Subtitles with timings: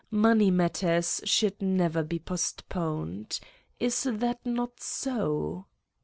[0.09, 3.39] Money matters should never be postponed.
[3.79, 5.67] Is that not so